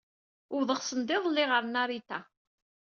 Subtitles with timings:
[0.53, 2.19] Wwḍeɣ sendiḍelli ɣer Narita.